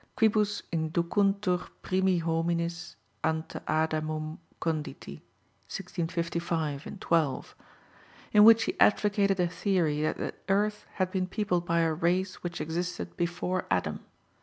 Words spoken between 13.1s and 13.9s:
before